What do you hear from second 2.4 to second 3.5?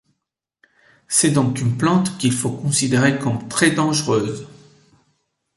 considérer comme